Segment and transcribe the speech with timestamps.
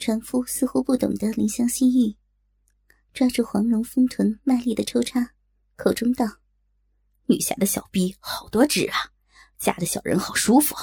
[0.00, 2.16] 船夫似乎不懂得怜香惜玉，
[3.12, 5.34] 抓住黄蓉丰臀，卖力的抽插，
[5.76, 6.38] 口中道
[7.28, 9.12] ：“女侠的小臂好多汁啊，
[9.58, 10.74] 夹的小人好舒服。”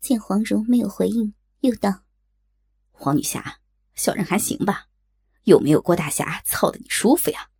[0.00, 2.04] 见黄蓉没有回应，又道
[2.92, 3.58] ：“黄女侠，
[3.96, 4.86] 小人还行吧？
[5.42, 7.50] 有没有郭大侠操的你舒服呀？”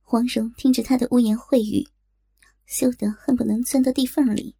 [0.00, 1.86] 黄蓉听着他的污言秽语，
[2.64, 4.56] 羞得恨不能钻到地缝里。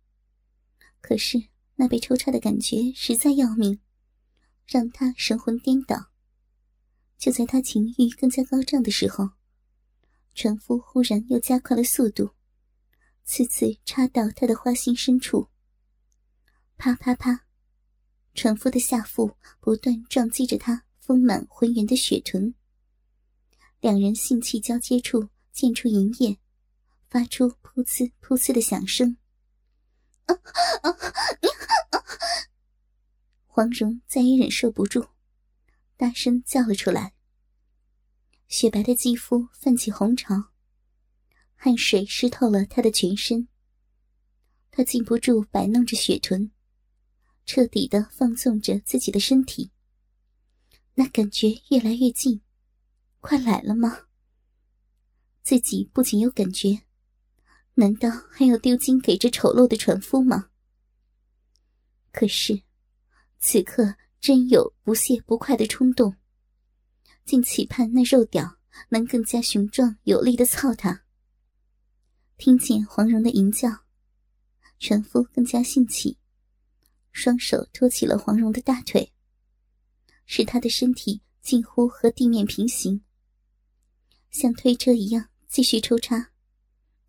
[1.01, 1.43] 可是
[1.77, 3.81] 那被抽插的感觉实在要命，
[4.71, 6.13] 让他神魂颠倒。
[7.19, 9.31] 就在他情欲更加高涨的时候，
[10.33, 12.31] 船夫忽然又加快了速度，
[13.25, 15.49] 次次插到他的花心深处。
[16.77, 17.47] 啪啪啪，
[18.33, 22.55] 船夫的下腹不断撞击着他丰满浑圆的雪臀。
[23.81, 26.39] 两人性器交接处溅出银液，
[27.09, 29.17] 发出噗呲噗呲的响声。
[33.61, 35.07] 黄蓉再也忍受不住，
[35.99, 37.13] 大声叫了出来。
[38.49, 40.45] 雪白的肌肤泛起红潮，
[41.57, 43.49] 汗水湿透了她的全身。
[44.71, 46.51] 她禁不住摆弄着雪臀。
[47.45, 49.71] 彻底的放纵着自己的身体，
[50.95, 52.41] 那感觉越来越近，
[53.19, 54.07] 快来了吗？
[55.43, 56.85] 自己不仅有感觉，
[57.75, 60.49] 难道还要丢金给这丑陋的船夫吗？
[62.11, 62.63] 可是，
[63.43, 66.15] 此刻真有不屑不快的冲动，
[67.25, 68.59] 竟期盼那肉屌
[68.91, 71.05] 能更加雄壮有力的操他。
[72.37, 73.71] 听见黄蓉的淫叫，
[74.79, 76.19] 船夫更加兴起。
[77.13, 79.13] 双手托起了黄蓉的大腿，
[80.27, 83.03] 使她的身体近乎和地面平行，
[84.31, 86.31] 像推车一样继续抽插。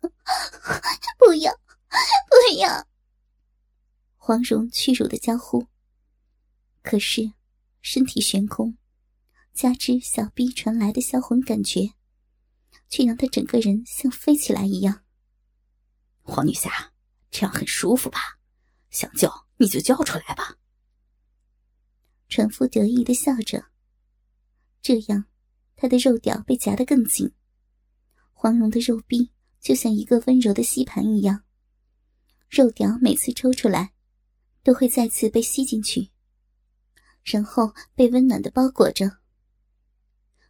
[1.18, 2.88] 不要，不要！
[4.16, 5.66] 黄蓉屈辱的娇呼。
[6.82, 7.32] 可是，
[7.80, 8.76] 身体悬空，
[9.54, 11.94] 加之小臂传来的销魂感觉，
[12.88, 15.04] 却让她整个人像飞起来一样。
[16.22, 16.92] 黄女侠，
[17.30, 18.38] 这样很舒服吧？
[18.90, 19.46] 想叫？
[19.58, 20.58] 你就叫出来吧。
[22.28, 23.66] 船夫得意的笑着，
[24.80, 25.26] 这样，
[25.76, 27.32] 他的肉屌被夹得更紧。
[28.32, 31.44] 黄蓉的肉臂就像一个温柔的吸盘一样，
[32.48, 33.92] 肉屌每次抽出来，
[34.64, 36.10] 都会再次被吸进去，
[37.24, 39.18] 然后被温暖的包裹着。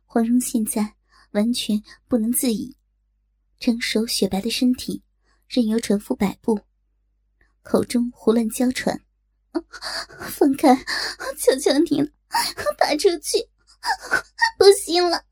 [0.05, 0.95] 黄蓉现在
[1.31, 2.77] 完全不能自已，
[3.59, 5.03] 成熟雪白的身体
[5.49, 6.61] 任由船夫摆布。
[7.63, 9.01] 口中胡乱娇喘，
[10.29, 10.75] 放开！
[11.39, 12.09] 求求你了，
[12.79, 13.39] 爬出去！
[14.59, 15.25] 不行了！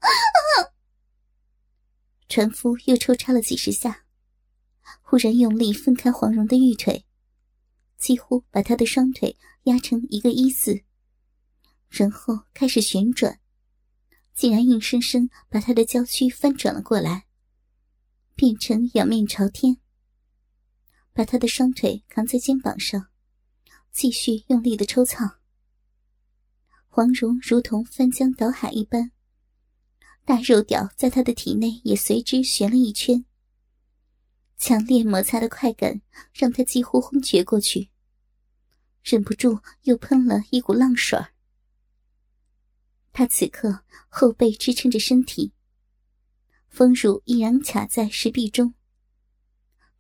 [2.29, 4.05] 船夫又抽插了几十下，
[5.03, 7.05] 忽然用力分开黄蓉的玉腿，
[7.99, 10.85] 几乎把她的双腿压成一个一字，
[11.91, 13.41] 然后开始旋转，
[14.33, 17.27] 竟然硬生生把他的娇躯翻转了过来，
[18.37, 19.79] 变成仰面朝天。
[21.13, 23.09] 把他的双腿扛在肩膀上，
[23.91, 25.39] 继续用力的抽操。
[26.87, 29.11] 黄蓉如同翻江倒海一般，
[30.25, 33.25] 大肉屌在他的体内也随之旋了一圈。
[34.57, 36.01] 强烈摩擦的快感
[36.33, 37.91] 让他几乎昏厥过去，
[39.03, 41.19] 忍不住又喷了一股浪水
[43.13, 45.53] 他此刻后背支撑着身体，
[46.69, 48.75] 丰乳依然卡在石壁中。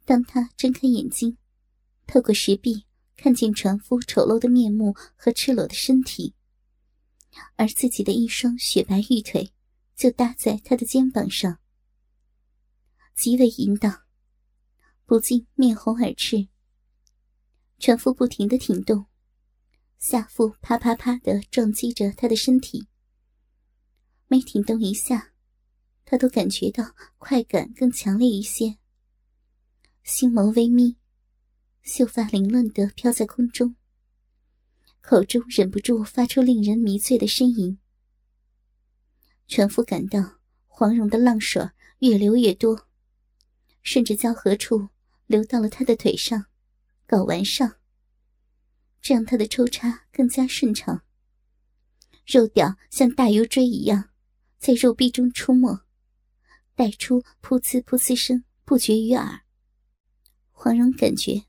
[0.04, 1.36] 当他睁开眼睛，
[2.06, 6.34] 透过石壁看见船夫丑陋的面目和赤裸的身体，
[7.56, 9.52] 而自己的一双雪白玉腿
[9.94, 11.58] 就搭在他的肩膀上，
[13.14, 14.02] 极为淫荡，
[15.04, 16.48] 不禁面红耳赤。
[17.78, 19.06] 船夫不停的挺动，
[19.98, 22.88] 下腹啪啪啪的撞击着他的身体，
[24.32, 25.32] 每挺动一下，
[26.04, 28.76] 他都感觉到快感更强烈一些。
[30.04, 30.96] 星眸微眯，
[31.82, 33.74] 秀发凌乱的飘在空中，
[35.00, 37.76] 口中忍不住发出令人迷醉的呻吟。
[39.48, 40.38] 船夫感到
[40.68, 41.68] 黄蓉的浪水
[41.98, 42.86] 越流越多，
[43.82, 44.90] 顺着交合处
[45.26, 46.46] 流到了他的腿上、
[47.08, 47.78] 睾丸上，
[49.02, 51.02] 这让他的抽插更加顺畅。
[52.24, 54.09] 肉屌像大油锥一样
[54.60, 55.80] 在肉壁中出没，
[56.74, 59.40] 带出噗呲噗呲声不绝于耳。
[60.50, 61.46] 黄蓉感觉，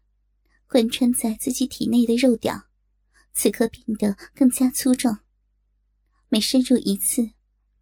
[0.65, 2.69] 贯穿在自己体内的肉屌，
[3.33, 5.25] 此刻变得更加粗壮。
[6.29, 7.31] 每深入一次，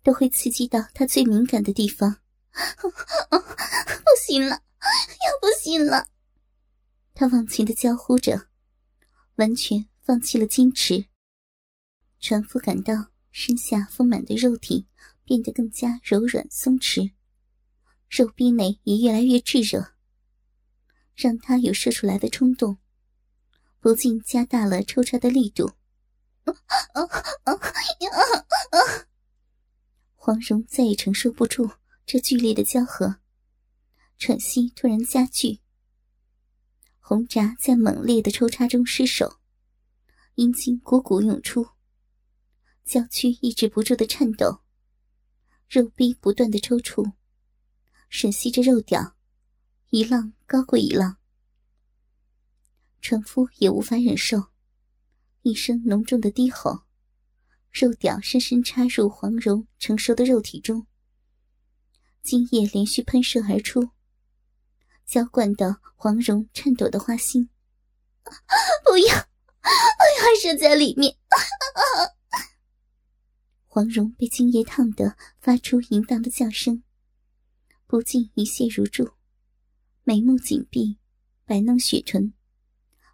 [0.02, 2.18] 都会刺激到她最敏感的地方。
[3.30, 6.08] 不行了，要不行了！
[7.14, 8.48] 她忘情的娇呼着，
[9.36, 11.06] 完全放弃了矜持。
[12.20, 14.88] 船夫感到身下丰满的肉体
[15.30, 17.12] 变得更加柔软松弛，
[18.10, 19.94] 肉壁内也越来越炙热，
[21.16, 22.80] 让他有射出来的冲动，
[23.80, 25.74] 不禁加大了抽插的力度。
[30.16, 31.70] 黄蓉再也承受不住
[32.08, 33.18] 这剧烈的交合，
[34.18, 35.60] 喘息突然加剧。
[36.98, 39.38] 红札在猛烈的抽插中失手，
[40.34, 41.68] 阴茎汩汩涌出，
[42.84, 44.62] 娇躯抑制不住的颤抖，
[45.70, 47.14] 肉壁不断的抽搐，
[48.12, 49.16] 吮吸着肉屌，
[49.92, 51.18] 一浪高过一浪。
[53.00, 54.46] 船夫也无法忍受，
[55.44, 56.86] 一声浓重的低吼。
[57.70, 60.88] 肉屌深深插入黄蓉成熟的肉体中，
[62.24, 63.92] 精液连续喷射而出，
[65.06, 67.48] 浇灌到黄蓉颤抖的花心。
[68.84, 71.16] 不要，我要射在里面！
[73.80, 76.84] 黄蓉被金液烫得发出淫荡的叫声，
[77.88, 79.14] 不禁一泻如注，
[80.04, 80.98] 眉目紧闭，
[81.46, 82.34] 摆弄雪唇，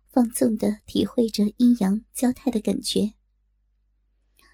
[0.08, 3.14] 放纵的体会着阴阳交泰的感觉。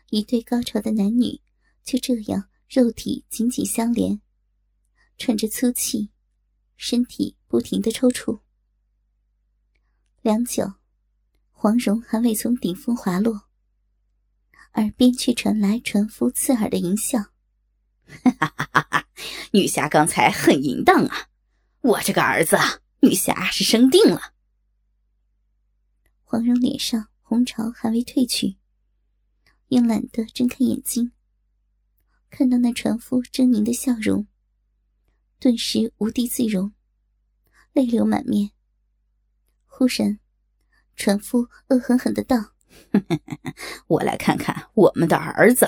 [0.10, 1.40] 一对高潮的男女
[1.82, 4.20] 就这样肉体紧紧相连，
[5.18, 6.12] 喘着粗气，
[6.76, 8.42] 身体不停的抽搐。
[10.22, 10.74] 良久，
[11.52, 13.48] 黄蓉还未从顶峰滑落，
[14.74, 17.20] 耳边却传来船夫刺耳的淫笑
[18.24, 19.08] ：“哈哈哈哈
[19.52, 21.28] 女侠刚才很淫荡啊，
[21.82, 22.58] 我这个儿子，
[23.02, 24.34] 女侠是生定了。”
[26.24, 28.58] 黄蓉脸上红潮还未褪去。
[29.68, 31.12] 慵懒的睁开眼睛，
[32.30, 34.28] 看到那船夫狰狞的笑容，
[35.40, 36.74] 顿时无地自容，
[37.72, 38.52] 泪流满面。
[39.66, 40.20] 忽然，
[40.96, 42.51] 船夫恶狠狠的道
[43.88, 45.68] ：“我来看看我们的儿子。”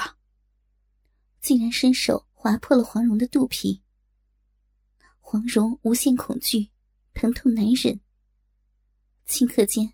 [1.41, 3.81] 竟然伸手划破了黄蓉的肚皮。
[5.19, 6.69] 黄蓉无限恐惧，
[7.13, 7.99] 疼痛难忍。
[9.27, 9.93] 顷刻间，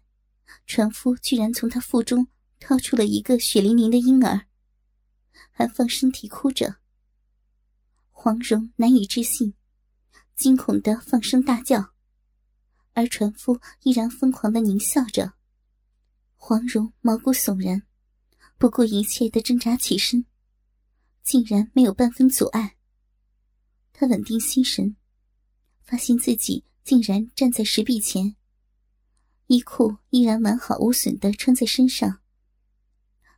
[0.66, 2.28] 船夫居然从他腹中。
[2.62, 4.46] 掏出了一个血淋淋的婴儿，
[5.50, 6.76] 还放身体哭着。
[8.10, 9.54] 黄蓉难以置信，
[10.36, 11.94] 惊恐的放声大叫，
[12.92, 15.36] 而船夫依然疯狂的狞笑着。
[16.42, 17.84] 黄蓉毛骨悚然，
[18.58, 20.26] 不顾一切的挣扎起身，
[21.22, 22.78] 竟然没有半分阻碍。
[23.94, 24.96] 她稳定心神，
[25.84, 28.36] 发现自己竟然站在石壁前，
[29.48, 32.22] 衣裤依然完好无损的穿在身上。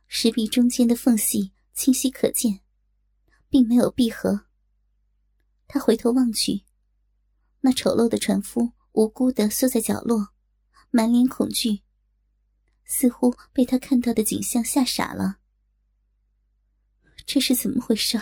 [0.06, 2.60] 石壁中间的缝隙清晰可见，
[3.50, 4.46] 并没有闭合。
[5.66, 6.64] 他回头望去，
[7.60, 10.28] 那丑陋的船夫无辜的缩在角落，
[10.90, 11.81] 满脸恐惧，
[12.84, 15.38] 似乎被他看到的景象吓傻了。
[17.24, 18.20] 这是怎么回事？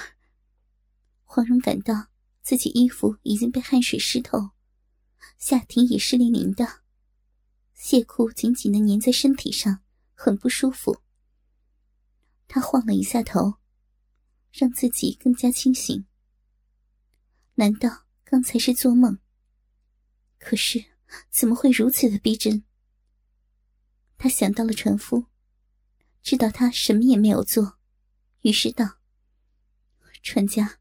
[1.24, 2.08] 黄蓉感到
[2.42, 4.50] 自己衣服已经被汗水湿透，
[5.38, 6.82] 下体也湿淋淋的，
[7.76, 9.82] 亵裤紧紧的粘在身体上，
[10.14, 11.00] 很不舒服。
[12.46, 13.54] 他晃了一下头，
[14.52, 16.04] 让自己更加清醒。
[17.54, 19.18] 难道刚才是做梦？
[20.38, 20.84] 可是
[21.30, 22.64] 怎么会如此的逼真？
[24.22, 25.24] 他想到了船夫，
[26.22, 27.78] 知道他什么也没有做，
[28.42, 28.98] 于是道
[30.22, 30.78] ：“船家，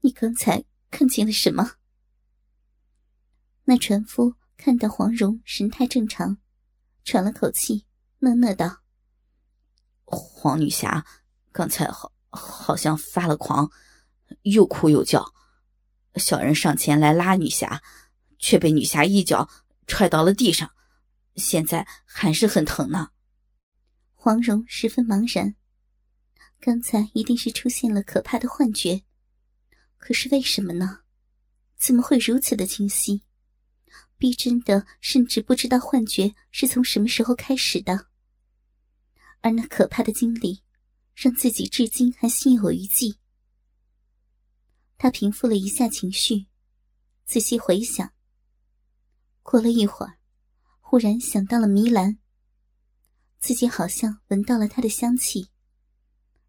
[0.00, 1.72] 你刚才看见了什么？”
[3.64, 6.38] 那船夫看到黄蓉神态正常，
[7.04, 7.84] 喘了口气，
[8.18, 8.80] 讷讷道。
[10.06, 11.04] 黄女侠
[11.52, 13.70] 刚才好好像发了狂，
[14.44, 15.34] 又哭又叫。
[16.14, 17.82] 小人上前来拉女侠，
[18.38, 19.50] 却被女侠一脚
[19.86, 20.72] 踹到了地上，
[21.40, 23.10] 现在还是很疼呢。
[24.14, 25.56] 黄蓉十分茫然，
[26.60, 29.02] 刚才一定是出现了可怕的幻觉，
[29.96, 31.00] 可是为什么呢？
[31.76, 33.22] 怎么会如此的清晰？
[34.18, 38.08] 逼真的，甚至不知道幻觉是从什么时候开始的。
[39.40, 40.62] 而那可怕的经历，
[41.14, 43.18] 让自己至今还心有余悸。
[44.98, 46.46] 他平复了一下情绪，
[47.24, 48.12] 仔细回想。
[49.42, 50.18] 过了一会儿，
[50.90, 52.18] 忽然想到了迷兰。
[53.38, 55.48] 自己好像闻到了她的香气。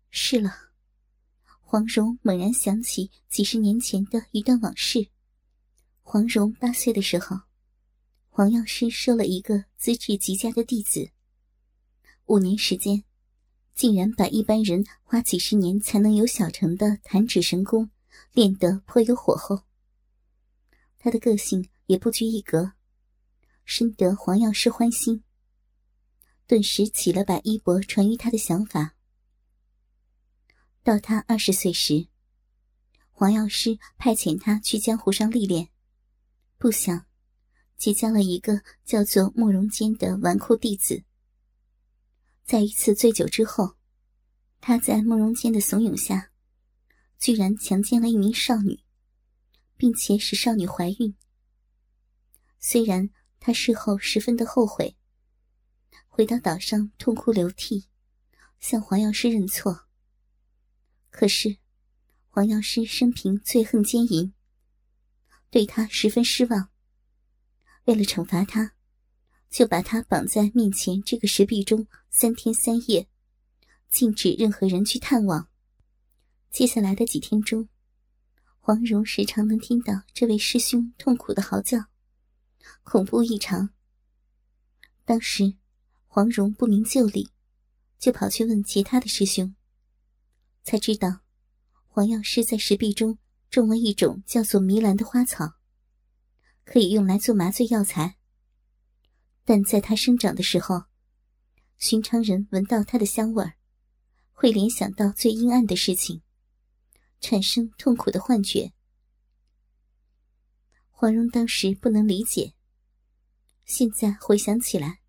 [0.10, 0.52] 是了，
[1.60, 5.10] 黄蓉猛然想起几十年前的一段往事。
[6.02, 7.42] 黄蓉八岁的时候，
[8.30, 11.12] 黄药师收了一个资质极佳的弟子。
[12.26, 13.04] 五年时间，
[13.76, 17.92] 竟然把一般人花几十年才能有小成的弹指神功
[18.34, 19.66] 练得颇有火候。
[20.98, 22.72] 他的个性也不拘一格，
[23.66, 25.24] 深得黄药师欢心，
[26.48, 28.96] 顿时起了把衣钵传于他的想法。
[30.84, 32.08] 到他二十岁时，
[33.12, 35.70] 黄药师派遣他去江湖上历练，
[36.58, 37.06] 不想
[37.78, 41.04] 结交了一个叫做慕容坚的纨绔弟子。
[42.44, 43.76] 在一次醉酒之后，
[44.60, 46.32] 他在慕容坚的怂恿下，
[47.18, 48.84] 居然强奸了一名少女，
[49.78, 51.16] 并且使少女怀孕。
[52.60, 53.10] 虽然
[53.44, 54.96] 他事后十分的后悔，
[56.08, 57.88] 回到岛上痛哭流涕，
[58.60, 59.88] 向黄药师认错。
[61.10, 61.58] 可是，
[62.30, 64.32] 黄药师生平最恨奸淫，
[65.50, 66.70] 对他十分失望。
[67.86, 68.74] 为了惩罚他，
[69.50, 73.08] 就把他绑在面前这个石壁中三天三夜，
[73.90, 75.50] 禁止任何人去探望。
[76.52, 77.68] 接下来的几天中，
[78.60, 81.88] 黄蓉时常能听到这位师兄痛苦的嚎叫，
[82.84, 83.70] 恐怖异常。
[85.06, 85.56] 当时，
[86.08, 87.30] 黄蓉不明就里，
[88.00, 89.56] 就跑去问其他的师兄。
[90.64, 91.22] 才知道，
[91.88, 93.18] 黄药师在石壁中
[93.50, 95.54] 种了一种叫做迷兰的花草，
[96.64, 98.18] 可以用来做麻醉药材。
[99.44, 100.84] 但在它生长的时候，
[101.78, 103.56] 寻常人闻到它的香味儿，
[104.32, 106.22] 会联想到最阴暗的事情，
[107.20, 108.72] 产生痛苦的幻觉。
[111.02, 112.54] 黄蓉当时不能理解，
[113.66, 115.02] 现在回想起来，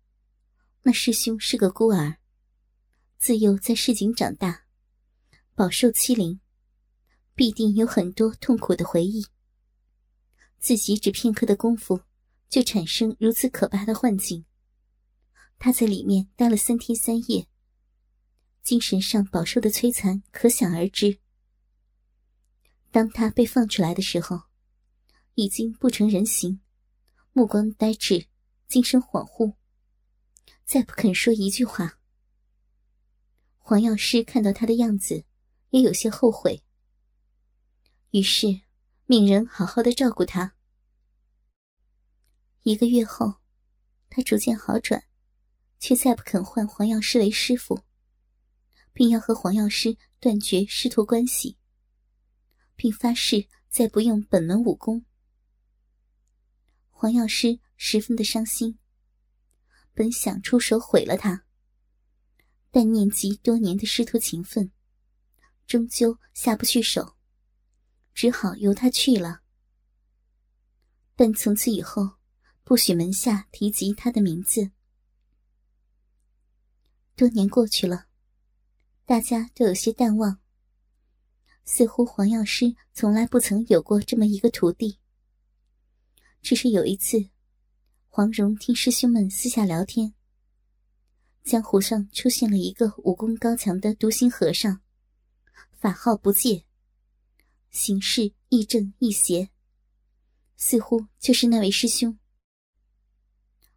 [0.81, 2.17] 那师兄是个孤儿，
[3.19, 4.65] 自幼在市井长大。
[5.53, 6.39] 饱受欺凌，
[7.35, 9.27] 必定有很多痛苦的回忆。
[10.57, 12.01] 自己只片刻的功夫，
[12.49, 14.45] 就产生如此可怕的幻境。
[15.59, 17.47] 他在里面待了三天三夜，
[18.63, 21.19] 精神上饱受的摧残可想而知。
[22.89, 24.45] 当他被放出来的时候，
[25.35, 26.61] 已经不成人形，
[27.31, 28.27] 目光呆滞，
[28.67, 29.55] 精神恍惚，
[30.65, 31.99] 再不肯说一句话。
[33.57, 35.25] 黄药师看到他的样子。
[35.73, 36.61] 也有些后悔，
[38.11, 38.61] 于是
[39.07, 40.53] 命人好好的照顾他。
[42.61, 43.37] 一个月后，
[44.07, 45.03] 他逐渐好转，
[45.79, 47.81] 却再不肯唤黄药师为师傅，
[48.93, 51.57] 并要和黄药师断绝师徒关系，
[52.75, 55.03] 并发誓再不用本门武功。
[57.03, 58.79] 黄药师十分的伤心，
[59.93, 61.43] 本想出手毁了他，
[62.71, 64.71] 但念及多年的师徒情分。
[65.67, 67.17] 终究下不去手，
[68.13, 69.41] 只好由他去了。
[71.17, 72.11] 但从此以后，
[72.63, 74.71] 不许门下提及他的名字。
[77.17, 78.05] 多年过去了，
[79.05, 80.39] 大家都有些淡忘，
[81.65, 84.99] 似乎黄药师从来不曾有过这么一个徒弟。
[86.43, 87.29] 只是有一次，
[88.09, 90.13] 黄蓉听师兄们私下聊天，
[91.45, 94.81] 江湖上出现了一个武功高强的独行和尚。
[95.71, 96.65] 法号不戒，
[97.69, 99.51] 行事亦正亦邪，
[100.57, 102.19] 似乎就是那位师兄。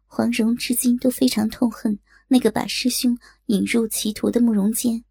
[0.05, 1.97] 黄蓉至今都非常痛恨
[2.27, 5.05] 那个把师兄引入歧途的慕容坚。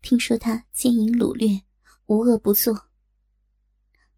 [0.00, 1.62] 听说他奸淫掳掠，
[2.06, 2.88] 无恶不作。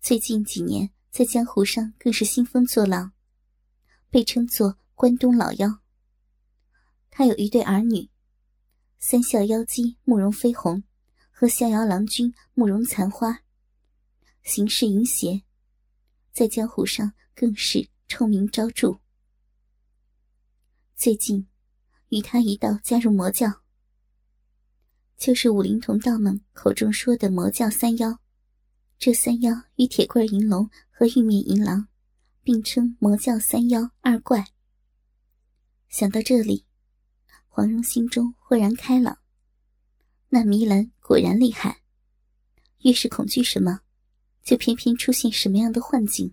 [0.00, 3.12] 最近几年在江湖上更是兴风作浪，
[4.10, 5.80] 被称作关东老妖。
[7.08, 8.10] 他有一对儿女，
[8.98, 10.82] 三笑妖姬慕容飞鸿。
[11.30, 13.42] 和逍遥郎君慕容残花，
[14.42, 15.44] 行事淫邪，
[16.32, 18.98] 在江湖上更是臭名昭著。
[20.96, 21.46] 最近，
[22.08, 23.62] 与他一道加入魔教，
[25.16, 28.18] 就是武林同道们口中说的魔教三妖。
[28.96, 31.88] 这三妖与铁棍银龙和玉面银狼
[32.44, 34.46] 并称魔教三妖二怪。
[35.88, 36.66] 想到这里，
[37.48, 39.18] 黄蓉心中豁然开朗。
[40.28, 41.82] 那迷兰果然厉害，
[42.82, 43.80] 越是恐惧什么，
[44.44, 46.32] 就偏偏出现什么样的幻境。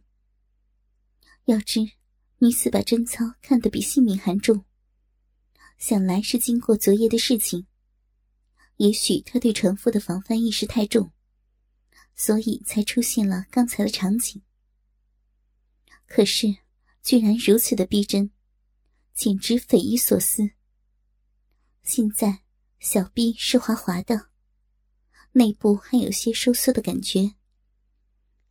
[1.46, 1.80] 要知
[2.38, 4.64] 女子把贞操看得比性命还重，
[5.80, 7.66] 想来是经过昨夜的事情。
[8.78, 11.12] 也许她对船夫的防范意识太重，
[12.16, 14.40] 所以才出现了刚才的场景。
[16.14, 16.48] 可是
[17.02, 18.32] 居然如此的逼真，
[19.14, 20.52] 简直匪夷所思。
[21.84, 22.42] 现在。
[22.84, 24.30] 小臂是滑滑的，
[25.34, 27.36] 内部还有些收缩的感觉。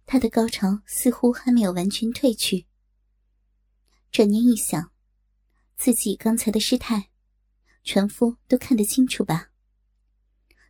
[0.06, 2.68] 他的高潮似乎还没有完全退去。
[4.12, 4.92] 转念一想，
[5.76, 7.10] 自己刚才的失态，
[7.82, 9.50] 船夫都看得清楚吧？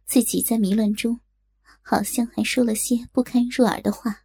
[0.07, 1.21] 自己在迷乱中，
[1.83, 4.25] 好像还说了些不堪入耳的话，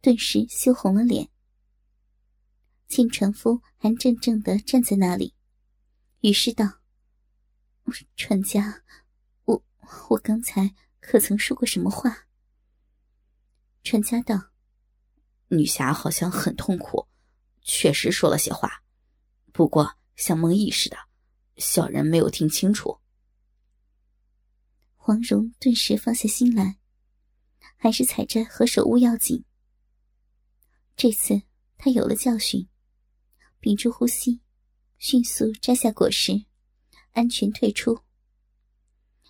[0.00, 1.29] 顿时羞红了脸。
[2.90, 5.32] 见船夫还怔怔的站在那里，
[6.22, 6.80] 于是道。
[8.16, 8.82] 船家，
[9.44, 9.64] 我
[10.08, 12.26] 我刚才可曾说过什么话？
[13.84, 14.50] 船家道
[15.48, 17.06] ：“女侠好像很痛苦，
[17.62, 18.82] 确实说了些话，
[19.52, 20.96] 不过像蒙意似的，
[21.58, 22.98] 小人没有听清楚。”
[24.98, 26.80] 黄蓉顿时放下心来，
[27.76, 29.44] 还是采摘何首乌要紧。
[30.96, 31.42] 这次
[31.78, 32.68] 他有了教训，
[33.60, 34.40] 屏住呼吸，
[34.96, 36.46] 迅速摘下果实，
[37.12, 38.00] 安全退出，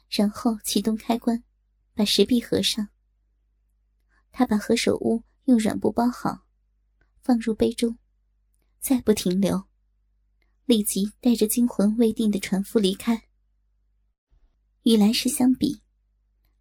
[0.08, 1.42] 然后启动开关，
[1.94, 2.88] 把石壁合上。
[4.30, 6.46] 他把何首乌用软布包好，
[7.20, 7.98] 放入杯中，
[8.78, 9.64] 再不停留，
[10.64, 13.24] 立即带着惊魂未定的船夫离开。
[14.84, 15.82] 与来时相比，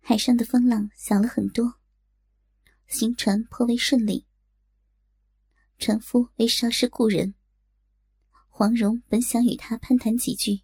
[0.01, 1.75] 海上的风浪小了很多，
[2.87, 4.25] 行船颇为顺利。
[5.77, 7.35] 船夫为邵氏故人，
[8.59, 10.63] 黄蓉本想与他攀谈几句，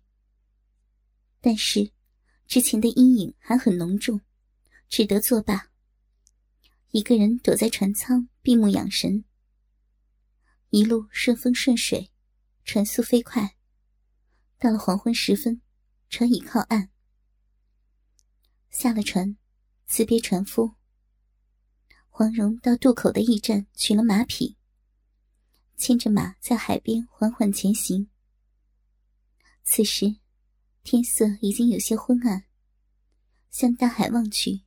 [1.39, 1.93] 但是
[2.45, 4.19] 之前的阴影还很浓重，
[4.89, 5.71] 只得作罢。
[6.91, 9.23] 一个人躲在船舱闭目养神。
[10.71, 12.11] 一路顺风顺水，
[12.65, 13.55] 船速飞快。
[14.59, 15.61] 到了黄昏时分，
[16.09, 16.89] 船已靠岸。
[18.71, 19.37] 下了船，
[19.87, 20.73] 辞别船夫。
[22.09, 24.57] 黄蓉到渡口的驿站取了马匹，
[25.77, 28.10] 牵着马在海边缓缓前行。
[29.63, 30.17] 此时，
[30.84, 32.46] 天色已经有些昏暗。
[33.50, 34.63] 向大海望去，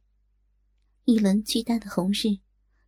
[1.04, 2.38] 一轮巨大的红日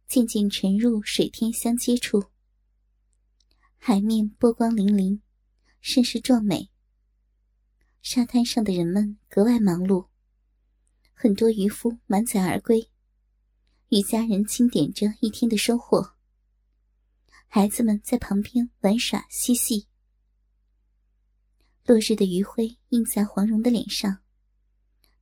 [0.08, 2.30] 渐渐沉入水天相接处，
[3.76, 5.20] 海面波光粼粼，
[5.80, 6.70] 甚是壮美。
[8.00, 10.08] 沙滩上的人们格外忙碌。
[11.12, 12.90] 很多渔夫满载而归，
[13.90, 16.14] 与家人清点着一天的收获。
[17.52, 19.88] 孩子们在旁边玩耍嬉戏。
[21.84, 24.22] 落日的余晖映在黄蓉的脸上，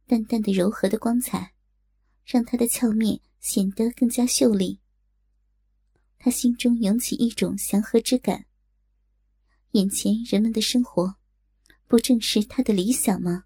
[0.06, 1.54] 淡淡的柔和的光彩，
[2.26, 4.78] 让她的俏面显得更加秀丽。
[6.18, 8.44] 他心中涌起一种祥和之感。
[9.70, 11.14] 眼前人们的生活，
[11.86, 13.44] 不正是他的理想吗？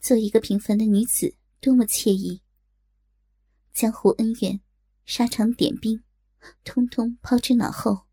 [0.00, 2.40] 做一个平凡的女子，多么惬意！
[3.74, 4.62] 江湖恩怨、
[5.04, 6.03] 沙场点兵，
[6.64, 8.06] 通通抛之脑后，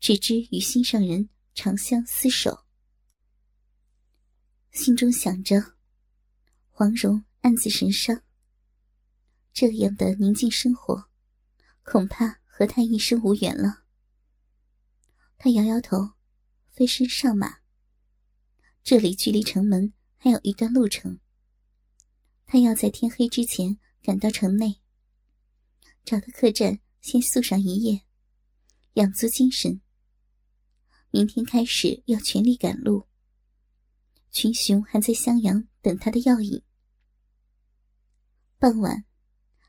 [0.00, 2.64] 只知与心上人长相厮守。
[4.70, 5.76] 心中想着，
[6.70, 8.22] 黄蓉暗自神伤。
[9.52, 11.10] 这样的宁静生活，
[11.82, 13.84] 恐怕和他一生无缘了。
[15.36, 16.12] 他摇摇头，
[16.70, 17.58] 飞身上马。
[18.82, 19.92] 这里距离城门。
[20.24, 21.18] 还有一段路程，
[22.46, 24.80] 他要在天黑之前赶到城内，
[26.04, 28.02] 找个客栈先宿上一夜，
[28.92, 29.80] 养足精神。
[31.10, 33.08] 明天开始要全力赶路。
[34.30, 36.62] 群雄还在襄阳等他的药引。
[38.56, 39.04] 傍晚，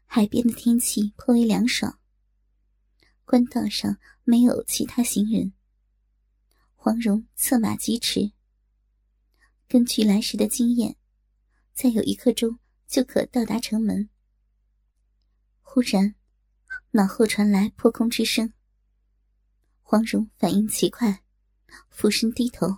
[0.06, 2.00] 海边的天气颇为凉爽。
[3.26, 5.54] 官道上没有其他行人。
[6.76, 8.32] 黄蓉策马疾驰。
[9.67, 10.98] 根据来时的经验，
[11.74, 14.08] 再有一刻钟就可到达城门。
[15.62, 16.13] 忽然，
[16.95, 18.53] 脑后传来破空之声。
[19.82, 21.23] 黄蓉反应奇快，
[21.89, 22.77] 俯身低头，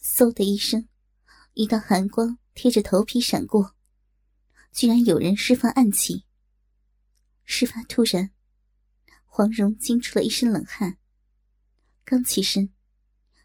[0.00, 0.88] 嗖的一声，
[1.54, 3.74] 一道寒光贴着头皮闪过，
[4.70, 6.24] 居然有人释放暗器。
[7.44, 8.30] 事发突然，
[9.24, 10.96] 黄蓉惊出了一身冷汗。
[12.04, 12.72] 刚起身，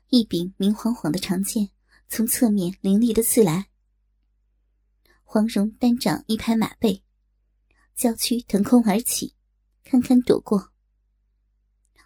[0.10, 1.72] 一柄明晃晃的长剑。
[2.10, 3.70] 从侧面凌厉的刺来，
[5.24, 7.04] 黄蓉单掌一拍马背，
[7.96, 9.34] 娇躯腾空而起，
[9.94, 10.72] 堪堪躲过。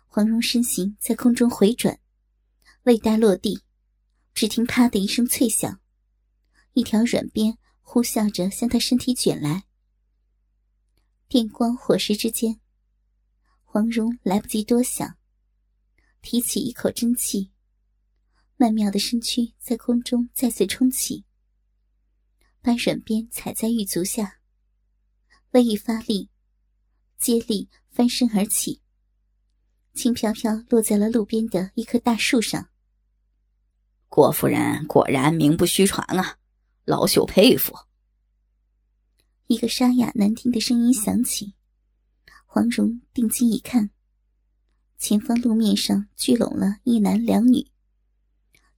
[0.07, 2.01] 黄蓉身形在空中回转，
[2.83, 3.61] 未待落地，
[4.33, 5.79] 只听“啪”的一声脆响，
[6.73, 9.63] 一条软鞭呼啸着向她身体卷来。
[11.29, 12.59] 电光火石之间，
[13.63, 15.17] 黄蓉来不及多想，
[16.21, 17.53] 提起一口真气。
[18.57, 21.23] 曼妙的身躯在空中再次冲起，
[22.61, 24.41] 把软鞭踩在玉足下，
[25.51, 26.29] 微一发力，
[27.17, 28.81] 接力翻身而起，
[29.93, 32.69] 轻飘飘落在了路边的一棵大树上。
[34.07, 36.37] 郭夫人果然名不虚传啊，
[36.85, 37.75] 老朽佩服。
[39.47, 41.53] 一个沙哑难听的声音响起，
[42.45, 43.89] 黄蓉定睛一看，
[44.97, 47.71] 前方路面上聚拢了一男两女。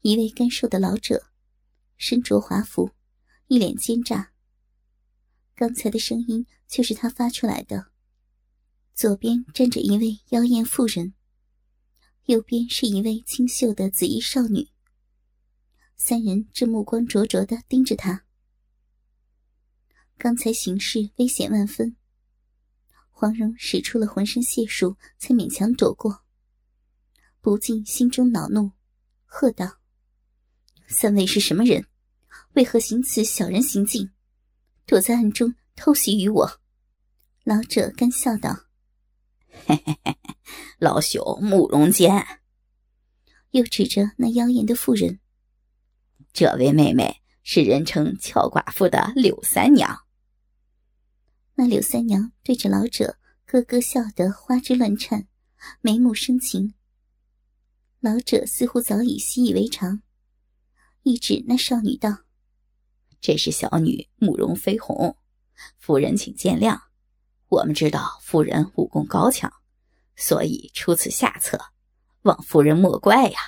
[0.02, 1.32] 一位干瘦的老者，
[1.98, 2.92] 身着华服，
[3.48, 4.32] 一脸奸诈。
[5.56, 7.89] 刚才的声音就是他发出来的。
[9.00, 11.14] 左边站着一位妖艳妇人，
[12.26, 14.68] 右边是一位清秀的紫衣少女。
[15.96, 18.26] 三人正目光灼灼的盯着他。
[20.18, 21.96] 刚才形势危险万分，
[23.10, 26.26] 黄蓉使出了浑身解数，才勉强躲过。
[27.40, 28.74] 不禁心中恼怒，
[29.24, 29.80] 喝道
[30.90, 31.88] ：“三位是什么人？
[32.56, 34.12] 为何行此小人行径？
[34.86, 36.60] 躲在暗中偷袭于我？”
[37.46, 38.66] 老者干笑道
[39.66, 40.18] ：“嘿嘿嘿，
[40.78, 42.26] 老朽慕容坚。”
[43.52, 45.20] 又指着那妖艳的妇人
[46.34, 50.06] ：“这位妹妹是人称俏寡妇的柳三娘。”
[51.56, 55.28] 那柳三娘对着老者咯咯笑得花枝乱颤，
[55.82, 56.76] 眉目生情。
[58.00, 60.02] 老者似乎早已习以为常，
[61.04, 62.20] 一指那少女道
[63.20, 65.18] ：“这是小女慕容飞鸿，
[65.78, 66.89] 夫人请见谅。
[67.50, 69.52] 我们知道夫人武功高强，
[70.16, 71.60] 所以出此下策，
[72.22, 73.40] 望夫人莫怪呀。”